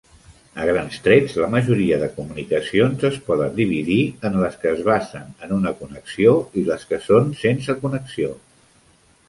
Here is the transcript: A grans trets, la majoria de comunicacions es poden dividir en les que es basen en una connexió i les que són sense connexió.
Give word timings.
A 0.61 0.63
grans 0.67 0.95
trets, 1.07 1.35
la 1.43 1.49
majoria 1.55 1.99
de 2.03 2.07
comunicacions 2.15 3.05
es 3.11 3.19
poden 3.27 3.53
dividir 3.61 3.99
en 4.31 4.39
les 4.45 4.57
que 4.63 4.73
es 4.77 4.83
basen 4.89 5.29
en 5.49 5.55
una 5.59 5.77
connexió 5.83 6.35
i 6.63 6.67
les 6.73 6.89
que 6.93 7.03
són 7.09 7.33
sense 7.47 7.81
connexió. 7.85 8.37